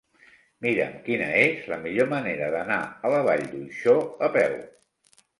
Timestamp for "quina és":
1.09-1.67